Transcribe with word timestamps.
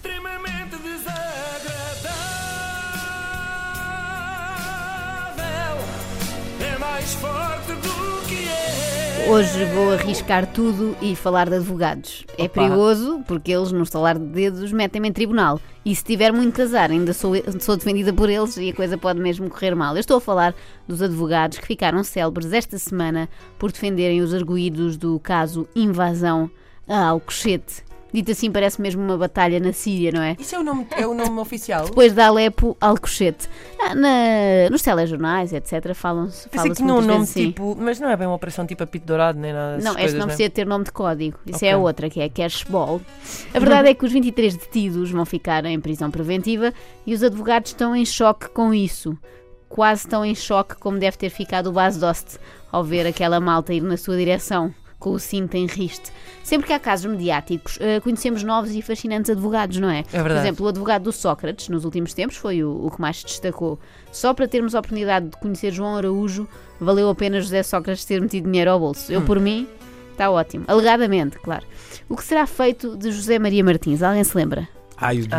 extremamente 0.00 0.76
desagradável. 0.76 1.20
É 6.60 6.78
mais 6.78 7.14
forte 7.14 7.72
do 7.72 8.26
que 8.26 8.48
é. 8.48 9.26
Hoje 9.28 9.64
vou 9.66 9.92
arriscar 9.92 10.46
tudo 10.46 10.96
e 11.02 11.14
falar 11.14 11.50
de 11.50 11.56
advogados. 11.56 12.24
É 12.38 12.44
Opa. 12.44 12.54
perigoso 12.54 13.22
porque 13.28 13.52
eles, 13.52 13.70
no 13.72 13.82
estalar 13.82 14.18
de 14.18 14.24
dedos, 14.24 14.72
metem-me 14.72 15.08
em 15.08 15.12
tribunal. 15.12 15.60
E 15.84 15.94
se 15.94 16.02
tiver 16.02 16.32
muito 16.32 16.60
azar, 16.62 16.90
ainda 16.90 17.12
sou, 17.12 17.32
sou 17.60 17.76
defendida 17.76 18.12
por 18.12 18.30
eles 18.30 18.56
e 18.56 18.70
a 18.70 18.74
coisa 18.74 18.96
pode 18.96 19.20
mesmo 19.20 19.50
correr 19.50 19.74
mal. 19.74 19.94
Eu 19.94 20.00
estou 20.00 20.16
a 20.16 20.20
falar 20.20 20.54
dos 20.88 21.02
advogados 21.02 21.58
que 21.58 21.66
ficaram 21.66 22.02
célebres 22.02 22.52
esta 22.52 22.78
semana 22.78 23.28
por 23.58 23.70
defenderem 23.70 24.22
os 24.22 24.32
arguídos 24.32 24.96
do 24.96 25.20
caso 25.20 25.68
Invasão 25.76 26.50
a 26.88 27.06
Alcochete. 27.06 27.89
Dito 28.12 28.30
assim, 28.32 28.50
parece 28.50 28.80
mesmo 28.80 29.02
uma 29.02 29.16
batalha 29.16 29.60
na 29.60 29.72
Síria, 29.72 30.10
não 30.12 30.22
é? 30.22 30.36
Isso 30.38 30.54
é 30.54 30.58
o 30.58 30.64
nome, 30.64 30.86
é 30.96 31.06
o 31.06 31.14
nome 31.14 31.38
oficial? 31.40 31.84
Depois 31.86 32.12
de 32.12 32.20
Alepo, 32.20 32.76
Alcochete. 32.80 33.48
Ah, 33.80 33.94
na- 33.94 34.70
nos 34.70 34.82
telejornais, 34.82 35.52
etc., 35.52 35.94
falam-se 35.94 36.48
fala 36.50 36.68
que 36.68 36.74
tinha 36.76 36.88
um 36.88 36.92
muitas 36.96 37.06
nome 37.06 37.22
assim. 37.24 37.46
tipo. 37.48 37.76
Mas 37.78 37.98
não 38.00 38.08
é 38.10 38.16
bem 38.16 38.26
uma 38.26 38.34
operação 38.36 38.66
tipo 38.66 38.82
apito 38.82 39.06
dourado, 39.06 39.38
nem 39.38 39.52
nada 39.52 39.76
Não, 39.78 39.90
esta 39.92 39.98
coisas, 40.00 40.12
não 40.14 40.26
né? 40.26 40.26
precisa 40.26 40.50
ter 40.50 40.66
nome 40.66 40.84
de 40.84 40.92
código. 40.92 41.38
Isso 41.46 41.64
é 41.64 41.72
a 41.72 41.78
outra, 41.78 42.10
que 42.10 42.20
é 42.20 42.28
Cashball. 42.28 43.00
A 43.54 43.58
verdade 43.58 43.88
é 43.88 43.94
que 43.94 44.04
os 44.04 44.12
23 44.12 44.56
detidos 44.56 45.10
vão 45.10 45.24
ficar 45.24 45.64
em 45.64 45.80
prisão 45.80 46.10
preventiva 46.10 46.72
e 47.06 47.14
os 47.14 47.22
advogados 47.22 47.70
estão 47.70 47.94
em 47.96 48.04
choque 48.04 48.48
com 48.50 48.74
isso. 48.74 49.16
Quase 49.68 50.08
tão 50.08 50.24
em 50.24 50.34
choque 50.34 50.74
como 50.76 50.98
deve 50.98 51.16
ter 51.16 51.30
ficado 51.30 51.68
o 51.68 51.72
Bas 51.72 51.96
Dost 51.96 52.38
ao 52.72 52.82
ver 52.82 53.06
aquela 53.06 53.38
malta 53.40 53.72
ir 53.72 53.80
na 53.80 53.96
sua 53.96 54.16
direção. 54.16 54.74
Com 55.00 55.12
o 55.12 55.18
cinto 55.18 55.56
em 55.56 55.66
riste. 55.66 56.12
Sempre 56.44 56.68
que 56.68 56.72
há 56.72 56.78
casos 56.78 57.10
mediáticos, 57.10 57.78
eh, 57.80 57.98
conhecemos 58.00 58.44
novos 58.44 58.72
e 58.72 58.82
fascinantes 58.82 59.30
advogados, 59.30 59.78
não 59.78 59.90
é? 59.90 60.00
É 60.00 60.02
Por 60.02 60.10
verdade. 60.12 60.40
exemplo, 60.40 60.66
o 60.66 60.68
advogado 60.68 61.02
do 61.04 61.12
Sócrates, 61.12 61.68
nos 61.68 61.84
últimos 61.84 62.12
tempos, 62.14 62.36
foi 62.36 62.62
o, 62.62 62.86
o 62.86 62.90
que 62.90 63.00
mais 63.00 63.18
se 63.18 63.24
destacou. 63.24 63.80
Só 64.12 64.32
para 64.34 64.46
termos 64.46 64.74
a 64.74 64.78
oportunidade 64.78 65.30
de 65.30 65.36
conhecer 65.38 65.72
João 65.72 65.96
Araújo, 65.96 66.46
valeu 66.78 67.08
a 67.08 67.14
pena 67.14 67.40
José 67.40 67.62
Sócrates 67.62 68.04
ter 68.04 68.20
metido 68.20 68.44
dinheiro 68.44 68.70
ao 68.70 68.78
bolso. 68.78 69.10
Hum. 69.10 69.14
Eu, 69.16 69.22
por 69.22 69.40
mim, 69.40 69.66
está 70.12 70.30
ótimo. 70.30 70.64
Alegadamente, 70.68 71.38
claro. 71.38 71.64
O 72.08 72.14
que 72.14 72.22
será 72.22 72.46
feito 72.46 72.96
de 72.96 73.10
José 73.10 73.38
Maria 73.38 73.64
Martins? 73.64 74.02
Alguém 74.02 74.22
se 74.22 74.36
lembra? 74.36 74.68
Ai, 74.98 75.20
o 75.20 75.26
do 75.26 75.34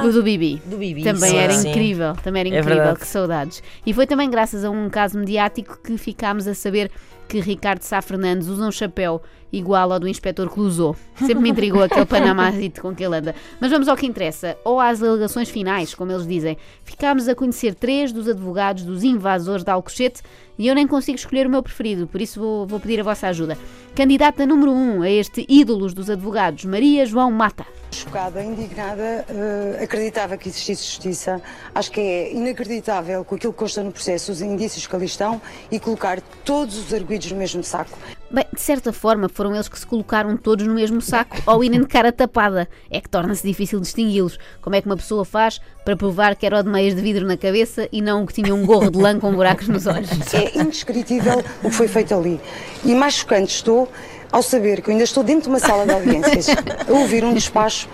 Ah! 0.00 0.06
O 0.06 0.12
do 0.12 0.22
Bibi. 0.22 0.60
Do 0.64 0.76
Bibi. 0.76 1.02
Também 1.04 1.30
sim, 1.30 1.36
era 1.36 1.52
sim. 1.52 1.70
incrível, 1.70 2.14
também 2.22 2.40
era 2.40 2.48
É 2.48 2.58
incrível, 2.58 2.76
verdade. 2.76 3.00
que 3.00 3.06
saudades. 3.06 3.62
E 3.84 3.92
foi 3.92 4.06
também 4.06 4.30
graças 4.30 4.64
a 4.64 4.70
um 4.70 4.88
caso 4.88 5.18
mediático 5.18 5.78
que 5.82 5.96
ficámos 5.98 6.46
a 6.46 6.54
saber 6.54 6.90
que 7.28 7.38
Ricardo 7.40 7.82
Sá 7.82 8.02
Fernandes 8.02 8.48
usa 8.48 8.66
um 8.66 8.72
chapéu 8.72 9.22
igual 9.52 9.92
ao 9.92 10.00
do 10.00 10.08
inspetor 10.08 10.48
Clouseau. 10.48 10.96
Sempre 11.14 11.38
me 11.40 11.50
intrigou 11.50 11.82
aquele 11.82 12.04
panamazito 12.04 12.80
com 12.82 12.92
que 12.94 13.04
ele 13.04 13.16
anda. 13.16 13.34
Mas 13.60 13.70
vamos 13.70 13.86
ao 13.86 13.96
que 13.96 14.06
interessa, 14.06 14.56
ou 14.64 14.80
às 14.80 15.00
alegações 15.00 15.48
finais, 15.48 15.94
como 15.94 16.10
eles 16.10 16.26
dizem. 16.26 16.56
Ficámos 16.82 17.28
a 17.28 17.34
conhecer 17.34 17.74
três 17.74 18.10
dos 18.12 18.28
advogados 18.28 18.82
dos 18.82 19.04
invasores 19.04 19.62
de 19.62 19.70
Alcochete 19.70 20.22
e 20.58 20.66
eu 20.66 20.74
nem 20.74 20.86
consigo 20.88 21.16
escolher 21.16 21.46
o 21.46 21.50
meu 21.50 21.62
preferido, 21.62 22.06
por 22.08 22.20
isso 22.20 22.40
vou, 22.40 22.66
vou 22.66 22.80
pedir 22.80 22.98
a 23.00 23.04
vossa 23.04 23.28
ajuda. 23.28 23.56
Candidata 23.94 24.44
número 24.44 24.72
um 24.72 25.02
a 25.02 25.10
este 25.10 25.46
ídolos 25.48 25.94
dos 25.94 26.10
advogados, 26.10 26.64
Maria 26.64 27.06
João 27.06 27.30
Mata. 27.30 27.64
Chocada, 27.92 28.42
indignada, 28.42 29.24
eh, 29.28 29.80
acreditava 29.82 30.36
que 30.36 30.48
existisse 30.48 30.84
justiça. 30.84 31.42
Acho 31.74 31.90
que 31.90 32.00
é 32.00 32.32
inacreditável 32.32 33.24
com 33.24 33.34
aquilo 33.34 33.52
que 33.52 33.58
consta 33.58 33.82
no 33.82 33.90
processo, 33.90 34.30
os 34.30 34.40
indícios 34.40 34.86
que 34.86 34.94
ali 34.94 35.06
estão 35.06 35.42
e 35.70 35.80
colocar 35.80 36.20
todos 36.44 36.78
os 36.78 36.94
arguídos 36.94 37.30
no 37.32 37.38
mesmo 37.38 37.64
saco. 37.64 37.98
Bem, 38.30 38.44
de 38.54 38.60
certa 38.60 38.92
forma 38.92 39.28
foram 39.28 39.54
eles 39.54 39.68
que 39.68 39.76
se 39.76 39.84
colocaram 39.84 40.36
todos 40.36 40.64
no 40.64 40.74
mesmo 40.74 41.00
saco 41.00 41.36
ao 41.44 41.64
irem 41.64 41.80
de 41.80 41.86
cara 41.88 42.12
tapada. 42.12 42.68
É 42.88 43.00
que 43.00 43.08
torna-se 43.08 43.44
difícil 43.44 43.80
distingui-los. 43.80 44.38
Como 44.62 44.76
é 44.76 44.80
que 44.80 44.86
uma 44.86 44.96
pessoa 44.96 45.24
faz 45.24 45.60
para 45.84 45.96
provar 45.96 46.36
que 46.36 46.46
era 46.46 46.60
o 46.60 46.62
de 46.62 46.68
meias 46.68 46.94
de 46.94 47.02
vidro 47.02 47.26
na 47.26 47.36
cabeça 47.36 47.88
e 47.90 48.00
não 48.00 48.22
o 48.22 48.26
que 48.26 48.34
tinha 48.34 48.54
um 48.54 48.64
gorro 48.64 48.88
de 48.88 48.98
lã 48.98 49.18
com 49.18 49.32
buracos 49.34 49.66
nos 49.66 49.88
olhos? 49.88 50.10
É 50.32 50.56
indescritível 50.60 51.42
o 51.64 51.70
que 51.70 51.74
foi 51.74 51.88
feito 51.88 52.14
ali. 52.14 52.40
E 52.84 52.94
mais 52.94 53.14
chocante 53.14 53.52
estou 53.52 53.88
ao 54.30 54.42
saber 54.42 54.82
que 54.82 54.90
eu 54.90 54.92
ainda 54.92 55.04
estou 55.04 55.22
dentro 55.22 55.44
de 55.44 55.48
uma 55.48 55.58
sala 55.58 55.84
de 55.84 55.92
audiências 55.92 56.48
a 56.48 56.92
ouvir 56.92 57.24
um 57.24 57.34
despacho 57.34 57.88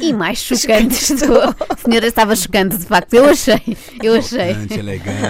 E 0.00 0.12
mais 0.12 0.38
chocante 0.38 1.12
estou. 1.12 1.54
A 1.68 1.76
senhora 1.76 2.06
estava 2.06 2.34
chocante, 2.34 2.78
de 2.78 2.86
facto. 2.86 3.14
Eu 3.14 3.26
achei. 3.26 3.76
Eu 4.02 4.14
achei. 4.14 4.50
Elegante, 4.50 4.78
elegante. 4.78 5.26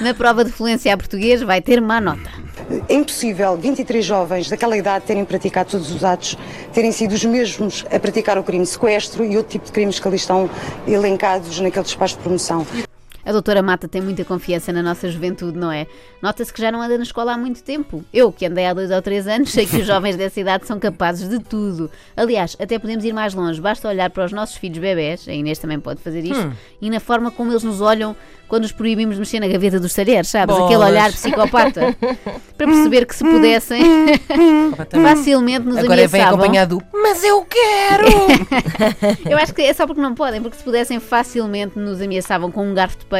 Na 0.00 0.14
prova 0.14 0.44
de 0.44 0.50
fluência 0.50 0.92
a 0.92 0.96
português 0.96 1.42
vai 1.42 1.60
ter 1.60 1.80
má 1.80 2.00
nota. 2.00 2.30
É 2.88 2.94
impossível 2.94 3.56
23 3.56 4.04
jovens 4.04 4.50
daquela 4.50 4.76
idade 4.76 5.04
terem 5.06 5.24
praticado 5.24 5.70
todos 5.70 5.90
os 5.90 6.04
atos, 6.04 6.36
terem 6.72 6.92
sido 6.92 7.12
os 7.12 7.24
mesmos 7.24 7.84
a 7.90 7.98
praticar 7.98 8.36
o 8.36 8.42
crime 8.42 8.64
de 8.64 8.70
sequestro 8.70 9.24
e 9.24 9.36
outro 9.36 9.52
tipo 9.52 9.66
de 9.66 9.72
crimes 9.72 9.98
que 9.98 10.06
ali 10.06 10.16
estão 10.16 10.50
elencados 10.86 11.58
naquele 11.60 11.84
despacho 11.84 12.16
de 12.16 12.22
promoção. 12.22 12.66
A 13.28 13.32
doutora 13.32 13.62
Mata 13.62 13.86
tem 13.86 14.00
muita 14.00 14.24
confiança 14.24 14.72
na 14.72 14.82
nossa 14.82 15.06
juventude, 15.10 15.58
não 15.58 15.70
é? 15.70 15.86
Nota-se 16.22 16.50
que 16.50 16.62
já 16.62 16.72
não 16.72 16.80
anda 16.80 16.96
na 16.96 17.02
escola 17.02 17.34
há 17.34 17.36
muito 17.36 17.62
tempo. 17.62 18.02
Eu, 18.10 18.32
que 18.32 18.46
andei 18.46 18.64
há 18.64 18.72
dois 18.72 18.90
ou 18.90 19.02
três 19.02 19.28
anos, 19.28 19.50
sei 19.52 19.66
que 19.66 19.76
os 19.76 19.86
jovens 19.86 20.16
dessa 20.16 20.40
idade 20.40 20.66
são 20.66 20.78
capazes 20.78 21.28
de 21.28 21.38
tudo. 21.38 21.90
Aliás, 22.16 22.56
até 22.58 22.78
podemos 22.78 23.04
ir 23.04 23.12
mais 23.12 23.34
longe. 23.34 23.60
Basta 23.60 23.86
olhar 23.86 24.08
para 24.08 24.24
os 24.24 24.32
nossos 24.32 24.56
filhos 24.56 24.78
bebés, 24.78 25.28
a 25.28 25.32
Inês 25.34 25.58
também 25.58 25.78
pode 25.78 26.00
fazer 26.00 26.24
isto, 26.24 26.50
e 26.80 26.88
na 26.88 27.00
forma 27.00 27.30
como 27.30 27.52
eles 27.52 27.62
nos 27.62 27.82
olham 27.82 28.16
quando 28.48 28.64
os 28.64 28.72
proibimos 28.72 29.16
de 29.16 29.20
mexer 29.20 29.40
na 29.40 29.46
gaveta 29.46 29.78
dos 29.78 29.92
talheres, 29.92 30.30
sabes? 30.30 30.56
Aquele 30.56 30.76
Bolas. 30.76 30.90
olhar 30.90 31.12
psicopata. 31.12 31.94
para 32.56 32.66
perceber 32.66 33.04
que 33.04 33.14
se 33.14 33.22
pudessem, 33.22 33.82
facilmente 35.02 35.66
nos 35.66 35.76
Agora 35.76 36.06
vem 36.08 36.22
ameaçavam. 36.22 36.38
acompanhado 36.40 36.78
do 36.78 36.84
Mas 36.94 37.22
eu 37.22 37.44
quero! 37.44 38.06
Eu 39.28 39.36
acho 39.36 39.54
que 39.54 39.60
é 39.60 39.74
só 39.74 39.86
porque 39.86 40.00
não 40.00 40.14
podem, 40.14 40.40
porque 40.40 40.56
se 40.56 40.64
pudessem 40.64 40.98
facilmente 40.98 41.78
nos 41.78 42.00
ameaçavam 42.00 42.50
com 42.50 42.66
um 42.66 42.72
garfo 42.72 42.98
de 42.98 43.04
peixe 43.04 43.17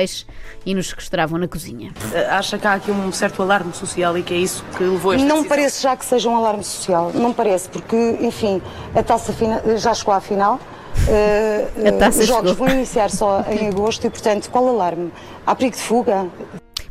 e 0.66 0.74
nos 0.74 0.88
sequestravam 0.88 1.38
na 1.38 1.48
cozinha. 1.48 1.92
Acha 2.30 2.58
que 2.58 2.66
há 2.66 2.74
aqui 2.74 2.90
um 2.90 3.10
certo 3.12 3.42
alarme 3.42 3.72
social 3.72 4.16
e 4.18 4.22
que 4.22 4.34
é 4.34 4.36
isso 4.38 4.64
que 4.76 4.82
levou 4.84 5.12
a 5.12 5.14
esta 5.14 5.26
Não 5.26 5.36
decisão? 5.36 5.48
parece 5.56 5.82
já 5.82 5.96
que 5.96 6.04
seja 6.04 6.28
um 6.28 6.36
alarme 6.36 6.64
social, 6.64 7.10
não 7.14 7.32
parece, 7.32 7.68
porque, 7.68 7.96
enfim, 8.20 8.60
a 8.94 9.02
taça 9.02 9.32
fina- 9.32 9.62
já 9.76 9.92
chegou 9.94 10.14
à 10.14 10.20
final. 10.20 10.58
eh, 11.08 11.68
A 11.88 11.92
taça 11.92 12.20
os 12.20 12.26
jogos 12.26 12.50
chegou. 12.50 12.66
vão 12.66 12.74
iniciar 12.76 13.10
só 13.10 13.44
em 13.48 13.68
agosto 13.68 14.06
e, 14.06 14.10
portanto, 14.10 14.50
qual 14.50 14.68
alarme? 14.68 15.12
Há 15.46 15.54
perigo 15.54 15.76
de 15.76 15.82
fuga? 15.82 16.26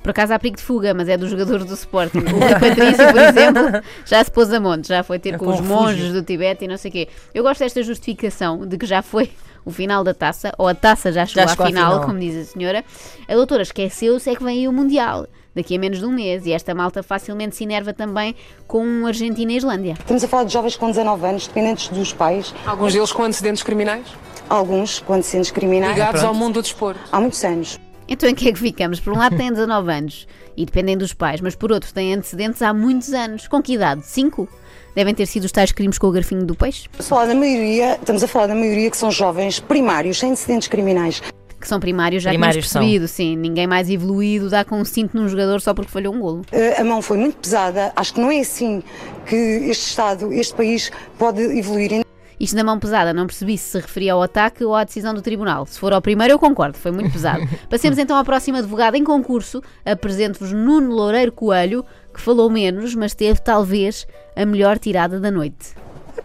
Por 0.08 0.12
acaso 0.12 0.34
há 0.34 0.40
perigo 0.40 0.56
de 0.56 0.64
fuga, 0.64 0.94
mas 0.94 1.10
é 1.10 1.18
dos 1.18 1.30
jogadores 1.30 1.66
do 1.66 1.74
Sporting. 1.74 2.20
O 2.20 2.60
Patrício, 2.62 3.12
por 3.12 3.22
exemplo, 3.22 3.82
já 4.08 4.24
se 4.24 4.32
pôs 4.32 4.54
a 4.54 4.58
monte, 4.58 4.88
já 4.88 5.04
foi 5.04 5.20
ter 5.20 5.34
É 5.34 5.38
com 5.38 5.44
com 5.44 5.52
os 5.52 5.60
monges 5.60 6.14
do 6.14 6.24
Tibete 6.24 6.64
e 6.64 6.68
não 6.70 6.78
sei 6.78 6.88
o 6.88 6.92
quê. 6.94 7.10
Eu 7.34 7.44
gosto 7.44 7.60
desta 7.60 7.84
justificação 7.84 8.66
de 8.66 8.78
que 8.78 8.86
já 8.86 9.02
foi 9.02 9.30
o 9.66 9.70
final 9.70 10.06
da 10.06 10.14
taça, 10.14 10.54
ou 10.58 10.66
a 10.66 10.74
taça 10.74 11.12
já 11.12 11.26
chegou, 11.26 11.46
chegou 11.50 11.66
à 11.66 11.68
final, 11.68 11.92
final. 11.92 12.06
como 12.06 12.18
diz 12.18 12.38
a 12.38 12.54
senhora. 12.54 12.86
A 13.28 13.36
doutora 13.36 13.64
esqueceu-se 13.64 14.30
é 14.30 14.36
que 14.38 14.42
vem 14.42 14.60
aí 14.60 14.68
o 14.70 14.72
Mundial. 14.72 15.28
Daqui 15.54 15.76
a 15.76 15.80
menos 15.80 16.00
de 16.00 16.06
um 16.06 16.12
mês, 16.14 16.46
e 16.46 16.54
esta 16.54 16.74
malta 16.74 17.04
facilmente 17.04 17.58
se 17.58 17.66
enerva 17.66 17.92
também 17.92 18.34
com 18.66 19.06
Argentina 19.06 19.52
e 19.52 19.58
Islândia. 19.58 19.96
Estamos 20.00 20.24
a 20.24 20.28
falar 20.30 20.46
de 20.46 20.54
jovens 20.54 20.78
com 20.78 20.88
19 20.88 21.28
anos, 21.28 21.48
dependentes 21.48 21.90
dos 21.90 22.14
pais, 22.14 22.56
Alguns 22.66 22.94
deles 22.94 23.12
com 23.12 23.24
antecedentes 23.24 23.62
criminais, 23.62 24.08
alguns 24.48 25.00
com 25.02 25.16
antecedentes 25.16 25.52
criminais, 25.52 25.92
ligados 25.96 26.24
ao 26.24 26.30
pronto. 26.30 26.42
mundo 26.42 26.54
do 26.54 26.62
desporto. 26.62 27.02
há 27.12 27.20
muitos 27.20 27.44
anos. 27.44 27.78
Então 28.08 28.30
em 28.30 28.36
que 28.36 28.48
é 28.48 28.52
que 28.54 28.60
ficamos? 28.60 29.00
Por 29.00 29.14
um 29.14 29.18
lado 29.18 29.36
têm 29.36 29.52
19 29.52 29.92
anos 29.92 30.28
e 30.56 30.66
dependem 30.66 30.98
dos 30.98 31.14
pais, 31.14 31.42
mas 31.42 31.56
por 31.56 31.72
outro 31.72 31.94
têm 31.94 32.14
antecedentes 32.14 32.62
há 32.62 32.74
muitos 32.74 33.14
anos. 33.14 33.48
Com 33.48 33.62
que 33.62 33.74
idade? 33.74 34.06
5? 34.06 34.48
Devem 34.96 35.14
ter 35.14 35.26
sido 35.26 35.44
os 35.44 35.52
tais 35.52 35.72
crimes 35.72 35.98
com 35.98 36.08
o 36.08 36.12
garfinho 36.12 36.44
do 36.46 36.56
peixe, 36.56 36.88
Estamos 36.98 37.06
a 37.06 37.10
falar 37.16 37.26
da 37.28 37.36
maioria, 37.36 37.96
estamos 37.96 38.24
a 38.24 38.28
falar 38.28 38.48
da 38.48 38.56
maioria 38.56 38.90
que 38.90 38.98
são 38.98 39.12
jovens 39.12 39.60
primários, 39.60 40.18
sem 40.20 40.32
antecedentes 40.32 40.68
criminais. 40.68 41.22
que 41.60 41.68
são 41.68 41.80
primários, 41.80 42.24
já 42.24 42.30
Primários 42.32 42.68
tínhamos 42.68 42.88
percebido, 42.88 43.08
sim. 43.08 43.36
Ninguém 43.36 43.68
mais 43.68 43.90
evoluído 43.90 44.50
dá 44.50 44.64
com 44.64 44.80
um 44.80 44.86
cinto 44.86 45.16
num 45.18 45.28
jogador 45.28 45.60
só 45.62 45.74
porque 45.74 45.92
falhou 45.92 46.16
um 46.16 46.20
golo. 46.20 46.42
Eh, 46.52 46.80
A 46.82 46.84
mão 46.84 47.02
foi 47.02 47.18
muito 47.18 47.38
pesada, 47.38 47.92
acho 47.96 48.14
que 48.14 48.20
não 48.22 48.32
é 48.32 48.40
assim 48.40 48.82
que 49.28 49.36
este 49.36 49.90
Estado, 49.90 50.32
este 50.34 50.56
país 50.56 50.92
pode 51.20 51.42
evoluir. 51.42 52.07
Isto 52.40 52.56
na 52.56 52.64
mão 52.64 52.80
pesada, 52.80 53.14
não 53.14 53.26
percebi 53.26 53.58
se 53.58 53.68
se 53.72 53.80
referia 53.80 54.14
ao 54.14 54.22
ataque 54.22 54.64
ou 54.64 54.76
à 54.76 54.84
decisão 54.84 55.14
do 55.14 55.22
tribunal. 55.22 55.66
Se 55.66 55.80
for 55.80 55.94
ao 55.94 56.02
primeiro, 56.02 56.34
eu 56.34 56.40
concordo, 56.40 56.78
foi 56.78 56.92
muito 56.92 57.12
pesado. 57.12 57.48
Passemos 57.70 57.98
então 57.98 58.16
à 58.18 58.24
próxima 58.24 58.60
advogada 58.60 58.98
em 58.98 59.04
concurso. 59.04 59.62
Apresento-vos 59.86 60.52
Nuno 60.52 60.94
Loureiro 60.94 61.32
Coelho, 61.32 61.86
que 62.14 62.22
falou 62.22 62.50
menos, 62.50 62.96
mas 62.96 63.14
teve 63.14 63.42
talvez 63.42 64.08
a 64.36 64.46
melhor 64.46 64.78
tirada 64.78 65.20
da 65.20 65.32
noite. 65.32 65.76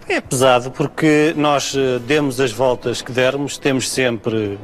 É 0.08 0.20
pesado 0.20 0.70
porque 0.70 1.32
nós 1.36 1.74
eh, 1.76 1.98
demos 2.00 2.40
as 2.40 2.50
voltas 2.50 3.02
que 3.02 3.12
dermos, 3.12 3.56
temos 3.58 3.90
sempre, 3.90 4.58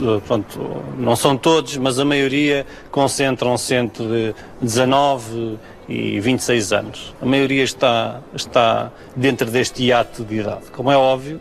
eh, 0.00 0.20
pronto, 0.26 0.82
não 0.98 1.16
são 1.16 1.36
todos, 1.36 1.76
mas 1.76 1.98
a 1.98 2.04
maioria 2.04 2.66
concentram-se 2.90 3.74
entre 3.74 4.34
19 4.60 5.58
e 5.92 6.20
26 6.20 6.72
anos. 6.72 7.14
A 7.20 7.26
maioria 7.26 7.62
está, 7.62 8.20
está 8.34 8.90
dentro 9.14 9.50
deste 9.50 9.84
hiato 9.84 10.24
de 10.24 10.36
idade. 10.36 10.64
Como 10.72 10.90
é 10.90 10.96
óbvio, 10.96 11.40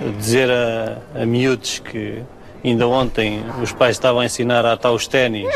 eh, 0.00 0.10
dizer 0.18 0.50
a, 0.50 0.98
a 1.22 1.24
miúdos 1.26 1.78
que 1.78 2.22
ainda 2.62 2.86
ontem 2.86 3.42
os 3.62 3.72
pais 3.72 3.96
estavam 3.96 4.20
a 4.20 4.26
ensinar 4.26 4.66
a 4.66 4.72
atar 4.74 4.92
os 4.92 5.06
ténis 5.06 5.48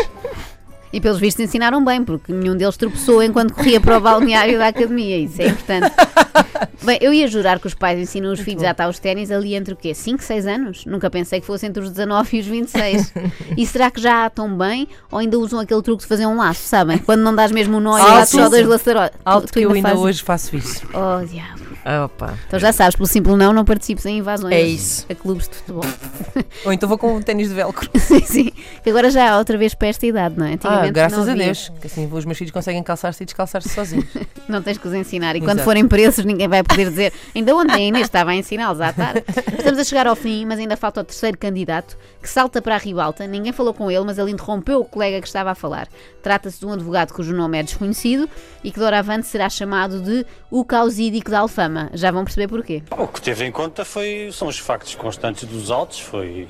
E 0.93 1.01
pelos 1.01 1.19
vistos 1.19 1.45
ensinaram 1.45 1.85
bem, 1.85 2.05
porque 2.05 2.33
nenhum 2.33 2.57
deles 2.57 2.77
tropeçou 2.77 3.23
enquanto 3.23 3.55
corria 3.55 3.81
para 3.81 3.97
o 3.97 4.01
balneário 4.01 4.59
da 4.59 4.69
academia. 4.69 5.19
Isso 5.19 5.41
é 5.41 5.49
importante. 5.49 5.93
Bem, 6.85 6.99
eu 7.01 7.13
ia 7.13 7.29
jurar 7.29 7.61
que 7.61 7.67
os 7.67 7.75
pais 7.75 7.99
ensinam 7.99 8.33
os 8.33 8.41
filhos 8.41 8.65
a 8.65 8.71
atar 8.71 8.89
os 8.89 8.99
ténis 8.99 9.31
ali 9.31 9.55
entre 9.55 9.73
o 9.73 9.77
quê? 9.77 9.95
5, 9.95 10.23
6 10.23 10.47
anos? 10.47 10.85
Nunca 10.85 11.09
pensei 11.09 11.41
que 11.41 11.47
fosse 11.47 11.65
entre 11.65 11.83
os 11.83 11.91
19 11.91 12.37
e 12.37 12.41
os 12.41 12.47
26. 12.47 13.15
e 13.57 13.67
será 13.67 13.91
que 13.91 14.01
já 14.01 14.27
atam 14.27 14.57
bem 14.57 14.89
ou 15.11 15.19
ainda 15.19 15.39
usam 15.39 15.61
aquele 15.61 15.81
truque 15.83 16.03
de 16.03 16.09
fazer 16.09 16.27
um 16.27 16.37
laço, 16.37 16.63
sabem? 16.63 16.99
Quando 16.99 17.21
não 17.21 17.35
dás 17.35 17.53
mesmo 17.53 17.77
um 17.77 17.81
nó 17.81 17.99
e 17.99 18.03
dás 18.03 18.29
só 18.29 18.49
dois 18.49 18.67
laçarotes. 18.67 19.19
Alto 19.25 19.47
Tu 19.47 19.53
que 19.53 19.61
eu 19.61 19.73
ainda 19.73 19.91
fazes? 19.91 20.05
hoje 20.05 20.23
faço 20.23 20.57
isso. 20.57 20.87
Oh, 20.93 21.25
diabo. 21.25 21.63
Ah, 21.85 22.05
opa. 22.05 22.39
Então 22.47 22.59
já 22.61 22.73
sabes, 22.73 22.95
pelo 22.95 23.07
simples 23.09 23.37
não, 23.37 23.53
não 23.53 23.65
participes 23.65 24.07
em 24.07 24.19
invasões 24.19 24.55
É 24.55 24.61
isso. 24.63 25.07
a 25.11 25.15
clubes 25.15 25.49
de 25.49 25.57
futebol. 25.57 25.85
Ou 26.65 26.73
então 26.73 26.89
vou 26.89 26.97
com 26.97 27.17
um 27.17 27.23
ténis 27.23 27.49
de 27.49 27.55
velcro. 27.55 27.89
sim, 27.99 28.21
sim. 28.21 28.53
Que 28.83 28.91
agora 28.91 29.11
já 29.11 29.33
há 29.33 29.39
outra 29.39 29.59
vez 29.59 29.75
para 29.75 29.89
esta 29.89 30.07
idade, 30.07 30.39
não 30.39 30.47
é? 30.47 30.59
Ah, 30.63 30.89
graças 30.89 31.27
não 31.27 31.33
a. 31.33 31.37
Deus. 31.37 31.73
Que 31.81 31.87
assim 31.89 32.09
os 32.11 32.25
meus 32.25 32.39
filhos 32.39 32.53
conseguem 32.53 32.83
calçar-se 32.83 33.23
e 33.23 33.27
descalçar-se 33.27 33.69
sozinhos. 33.71 34.07
Não 34.49 34.61
tens 34.61 34.77
que 34.77 34.87
os 34.87 34.93
ensinar. 34.93 35.37
E 35.37 35.41
quando 35.41 35.59
Exato. 35.59 35.65
forem 35.65 35.87
presos, 35.87 36.25
ninguém 36.25 36.49
vai 36.49 36.63
poder 36.63 36.91
dizer. 36.91 37.13
Ainda 37.35 37.55
ontem 37.55 37.75
a 37.75 37.79
Inês 37.81 38.07
estava 38.07 38.33
a 38.33 38.35
ensiná-los 38.35 38.81
a 38.81 38.89
atar. 38.89 39.15
Estamos 39.57 39.79
a 39.79 39.85
chegar 39.85 40.07
ao 40.07 40.17
fim, 40.17 40.45
mas 40.45 40.59
ainda 40.59 40.77
falta 40.77 41.01
o 41.01 41.05
terceiro 41.05 41.39
candidato 41.39 41.97
que 42.21 42.29
salta 42.29 42.61
para 42.61 42.75
a 42.75 42.79
ribalta. 42.79 43.27
Ninguém 43.27 43.53
falou 43.53 43.73
com 43.73 43.91
ele, 43.91 44.05
mas 44.05 44.19
ele 44.19 44.31
interrompeu 44.31 44.81
o 44.81 44.85
colega 44.85 45.21
que 45.21 45.27
estava 45.27 45.53
a 45.53 45.55
falar. 45.55 45.89
Trata-se 46.23 46.59
de 46.59 46.67
um 46.67 46.73
advogado 46.73 47.13
cujo 47.13 47.35
nome 47.35 47.59
é 47.59 47.63
desconhecido 47.63 48.29
e 48.63 48.71
que 48.71 48.79
doravante 48.79 49.27
será 49.27 49.49
chamado 49.49 50.01
de 50.01 50.27
o 50.51 50.65
causídico 50.65 51.31
da 51.31 51.41
Alfama. 51.41 51.72
Já 51.95 52.11
vão 52.11 52.25
perceber 52.25 52.49
porquê. 52.49 52.83
O 52.97 53.07
que 53.07 53.21
teve 53.21 53.45
em 53.45 53.53
conta 53.53 53.85
foi, 53.85 54.31
são 54.33 54.49
os 54.49 54.59
factos 54.59 54.95
constantes 54.95 55.45
dos 55.49 55.71
autos, 55.71 56.01
foi, 56.01 56.49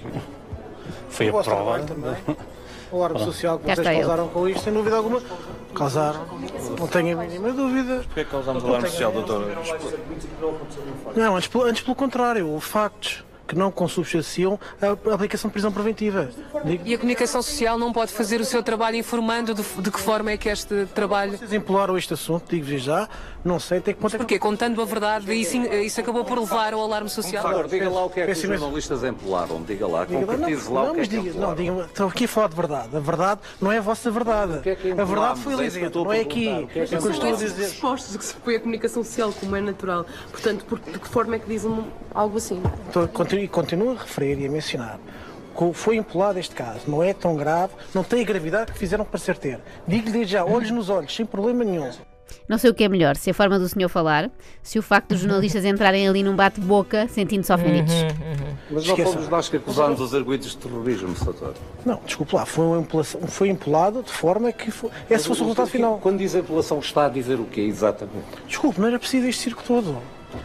foi 1.11 1.29
a 1.29 1.33
prova. 1.33 1.81
também. 1.81 2.15
O 2.91 2.97
alarme 2.97 3.21
social 3.25 3.59
que 3.59 3.65
vocês 3.75 3.87
causaram 4.03 4.29
com 4.29 4.49
isto, 4.49 4.65
sem 4.65 4.73
dúvida 4.73 4.97
alguma, 4.97 5.23
causaram. 5.75 6.27
Não 6.79 6.87
tenho 6.87 7.19
a 7.19 7.23
mínima 7.25 7.51
dúvida. 7.53 8.03
Porquê 8.05 8.21
é 8.21 8.25
que 8.25 8.31
causamos 8.31 8.63
alarme 8.65 8.89
social, 8.91 9.13
doutor? 9.13 9.51
Não, 11.17 11.37
antes, 11.37 11.49
pelo- 11.49 11.65
antes 11.65 11.83
pelo 11.83 11.97
contrário, 11.97 12.47
houve 12.49 12.65
factos 12.67 13.25
que 13.53 13.59
não 13.59 13.71
consubstanciam 13.71 14.59
a 14.81 15.11
a 15.11 15.15
aplicação 15.15 15.49
de 15.49 15.53
prisão 15.53 15.71
preventiva. 15.73 16.29
E 16.85 16.95
a 16.95 16.99
comunicação 16.99 17.43
social 17.43 17.79
não 17.79 17.93
pode 17.93 18.13
fazer 18.13 18.41
o 18.41 18.45
seu 18.45 18.63
trabalho 18.63 18.97
informando 18.97 19.55
de, 19.55 19.63
de 19.63 19.91
que 19.91 20.01
forma 20.01 20.31
é 20.31 20.37
que 20.37 20.49
este 20.49 20.87
trabalho. 20.95 21.37
vocês 21.37 21.53
empolaram 21.53 21.97
este 21.99 22.15
assunto, 22.15 22.45
digo-vos 22.49 22.83
já, 22.83 23.09
não 23.45 23.59
sei 23.61 23.79
até 23.79 23.93
que 23.93 24.01
ponto 24.01 24.15
é 24.15 24.19
que. 24.19 24.25
Porque 24.25 24.39
contando 24.39 24.81
a 24.81 24.85
verdade, 24.85 25.33
isso, 25.35 25.57
isso 25.57 26.01
acabou 26.01 26.25
por 26.25 26.39
levar 26.39 26.73
ao 26.73 26.81
alarme 26.83 27.09
social. 27.11 27.43
Doutor, 27.43 27.69
diga 27.69 27.91
lá 27.91 28.05
o 28.05 28.11
que 28.11 28.21
é 28.21 28.27
que 28.27 28.33
os 28.33 28.41
jornalistas 28.41 29.05
empolaram. 29.05 29.63
Diga 29.63 29.87
lá, 29.87 30.07
concretize 30.07 30.71
lá 30.71 30.85
não, 30.85 30.91
o 30.91 30.95
que 30.95 30.97
é 30.97 31.01
mas 31.01 31.09
que 31.09 31.17
diga, 31.17 31.23
não, 31.23 31.53
empolaram. 31.53 31.57
diga 31.57 31.87
estou 31.87 32.09
aqui 32.09 32.25
a 32.25 32.29
falar 32.29 32.49
de 32.49 32.57
verdade. 32.57 32.97
A 32.97 33.01
verdade 33.01 33.41
não 33.61 33.73
é 33.73 33.79
a 33.79 33.81
vossa 33.83 34.11
verdade. 34.11 34.61
é 34.69 35.01
a 35.01 35.05
verdade 35.05 35.41
foi 35.41 35.53
É 35.53 35.57
ali 35.57 35.67
eu 35.67 35.73
dentro, 35.73 36.05
não 36.05 36.13
é 36.13 36.21
aqui. 36.21 36.49
é 36.49 36.67
que 36.67 36.79
É 36.79 36.83
eu 36.83 37.11
estou 37.11 37.29
a 37.29 37.33
dizer. 37.37 37.63
Expostos 37.67 38.17
que 38.17 38.25
se 38.25 38.35
foi 38.35 38.57
a 38.57 38.61
comunicação 38.61 39.03
social, 39.05 39.33
como 39.39 39.55
é 39.57 39.61
natural. 39.61 40.07
Portanto, 40.31 40.65
por, 40.65 40.79
de 40.79 40.99
que 40.99 41.09
forma 41.09 41.35
é 41.37 41.39
que 41.39 41.47
dizem 41.49 41.85
algo 42.15 42.39
assim? 42.39 42.63
Estou- 42.87 43.09
continuo, 43.09 43.42
e 43.43 43.49
continuo 43.49 43.91
a 43.91 44.01
referir 44.01 44.39
e 44.41 44.47
a 44.47 44.51
mencionar. 44.51 44.99
Co- 45.55 45.73
Foi 45.73 45.97
empolado 45.97 46.39
este 46.39 46.55
caso, 46.55 46.81
não 46.89 47.03
é 47.03 47.13
tão 47.13 47.37
grave, 47.37 47.73
não 47.95 48.03
tem 48.03 48.23
a 48.23 48.25
gravidade 48.25 48.73
que 48.73 48.79
fizeram 48.79 49.05
parecer 49.05 49.37
ter. 49.37 49.61
Digo-lhe 49.87 50.13
desde 50.13 50.33
já, 50.33 50.45
olhos 50.45 50.71
nos 50.71 50.89
olhos, 50.89 51.15
sem 51.15 51.27
problema 51.27 51.63
nenhum. 51.65 51.91
Não 52.49 52.57
sei 52.57 52.71
o 52.71 52.75
que 52.75 52.83
é 52.83 52.89
melhor, 52.89 53.15
se 53.15 53.29
a 53.29 53.35
forma 53.35 53.59
do 53.59 53.69
senhor 53.69 53.91
falar, 53.91 54.31
se 54.63 54.79
o 54.79 54.83
facto 54.83 55.11
dos 55.11 55.21
jornalistas 55.21 55.67
entrarem 55.67 56.09
ali 56.09 56.23
num 56.23 56.35
bate-boca 56.35 57.07
sentindo-se 57.09 57.53
ofendidos. 57.53 57.93
Mas 58.71 58.87
não 58.87 58.97
fomos 58.97 59.29
nós 59.29 59.49
que 59.51 59.57
acusámos 59.59 60.01
os 60.01 60.15
arguidos 60.15 60.51
de 60.53 60.57
terrorismo, 60.57 61.15
doutor. 61.23 61.55
Não, 61.85 62.01
desculpe 62.07 62.35
lá, 62.35 62.47
foi, 62.47 62.65
uma 62.65 62.79
empolação- 62.81 63.21
foi 63.27 63.49
empolado 63.51 64.03
de 64.03 64.11
forma 64.11 64.51
que 64.51 64.71
foi, 64.71 64.89
esse 65.11 65.29
fosse 65.29 65.41
o 65.43 65.45
resultado 65.45 65.69
final. 65.69 65.99
Quando 65.99 66.19
diz 66.19 66.35
empolação, 66.35 66.79
está 66.79 67.05
a 67.07 67.09
dizer 67.11 67.39
o 67.39 67.45
quê, 67.45 67.61
exatamente? 67.61 68.25
Desculpe, 68.49 68.81
não 68.81 68.89
era 68.89 68.99
preciso 68.99 69.27
este 69.27 69.43
circo 69.43 69.63
todo. 69.67 69.99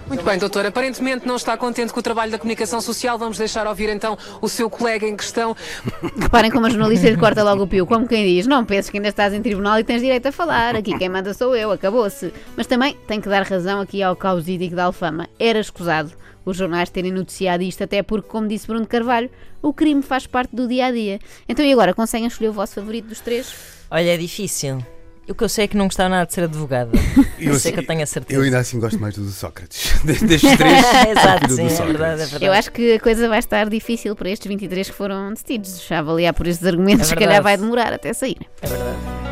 Muito 0.07 0.23
bem, 0.23 0.37
doutor. 0.37 0.65
Aparentemente 0.65 1.27
não 1.27 1.35
está 1.35 1.57
contente 1.57 1.91
com 1.91 1.99
o 1.99 2.03
trabalho 2.03 2.31
da 2.31 2.37
comunicação 2.37 2.79
social. 2.79 3.17
Vamos 3.17 3.37
deixar 3.37 3.67
ouvir 3.67 3.89
então 3.89 4.17
o 4.41 4.47
seu 4.47 4.69
colega 4.69 5.05
em 5.05 5.15
questão. 5.15 5.55
Reparem 6.19 6.51
como 6.51 6.65
a 6.65 6.69
jornalista 6.69 7.09
lhe 7.09 7.17
corta 7.17 7.43
logo 7.43 7.63
o 7.63 7.67
pio, 7.67 7.85
como 7.85 8.07
quem 8.07 8.25
diz: 8.25 8.47
Não 8.47 8.65
penses 8.65 8.89
que 8.89 8.97
ainda 8.97 9.09
estás 9.09 9.33
em 9.33 9.41
tribunal 9.41 9.79
e 9.79 9.83
tens 9.83 10.01
direito 10.01 10.27
a 10.27 10.31
falar, 10.31 10.75
aqui 10.75 10.97
quem 10.97 11.09
manda 11.09 11.33
sou 11.33 11.55
eu, 11.55 11.71
acabou-se. 11.71 12.33
Mas 12.55 12.67
também 12.67 12.97
tem 13.07 13.19
que 13.19 13.29
dar 13.29 13.43
razão 13.43 13.81
aqui 13.81 14.01
ao 14.01 14.15
causídico 14.15 14.75
da 14.75 14.85
Alfama. 14.85 15.27
Era 15.39 15.59
escusado 15.59 16.11
os 16.45 16.55
jornais 16.55 16.89
terem 16.89 17.11
noticiado 17.11 17.61
isto, 17.63 17.83
até 17.83 18.01
porque, 18.01 18.29
como 18.29 18.47
disse 18.47 18.67
Bruno 18.67 18.87
Carvalho, 18.87 19.29
o 19.61 19.73
crime 19.73 20.01
faz 20.01 20.25
parte 20.25 20.55
do 20.55 20.67
dia 20.67 20.85
a 20.85 20.91
dia. 20.91 21.19
Então 21.47 21.65
e 21.65 21.73
agora, 21.73 21.93
conseguem 21.93 22.27
escolher 22.27 22.49
o 22.49 22.53
vosso 22.53 22.75
favorito 22.75 23.07
dos 23.07 23.19
três? 23.19 23.53
Olha, 23.91 24.13
é 24.13 24.17
difícil. 24.17 24.81
O 25.29 25.35
que 25.35 25.43
eu 25.43 25.49
sei 25.49 25.65
é 25.65 25.67
que 25.67 25.75
não 25.77 25.85
gostava 25.85 26.09
nada 26.09 26.25
de 26.25 26.33
ser 26.33 26.43
advogada. 26.45 26.91
Eu, 27.39 27.53
Isso 27.53 27.67
é 27.67 27.71
que 27.71 27.79
eu 27.79 27.85
tenho 27.85 28.01
a 28.01 28.05
certeza. 28.07 28.39
eu 28.39 28.43
ainda 28.43 28.57
assim 28.57 28.79
gosto 28.79 28.99
mais 28.99 29.13
do 29.13 29.23
do 29.23 29.29
Sócrates. 29.31 29.93
De- 30.03 30.25
Destes 30.25 30.57
três. 30.57 30.79
Exato, 31.07 31.51
sim, 31.53 31.65
é 31.67 31.85
verdade, 31.85 32.13
é 32.21 32.25
verdade. 32.25 32.45
Eu 32.45 32.51
acho 32.53 32.71
que 32.71 32.93
a 32.93 32.99
coisa 32.99 33.29
vai 33.29 33.37
estar 33.37 33.69
difícil 33.69 34.15
para 34.15 34.29
estes 34.29 34.47
23 34.47 34.89
que 34.89 34.95
foram 34.95 35.29
detidos. 35.33 35.83
Já 35.87 35.99
avaliar 35.99 36.33
por 36.33 36.47
estes 36.47 36.65
argumentos, 36.65 37.05
É 37.05 37.09
se 37.09 37.15
calhar 37.15 37.43
vai 37.43 37.55
demorar 37.57 37.93
até 37.93 38.11
sair. 38.13 38.37
É 38.61 38.67
verdade. 38.67 39.26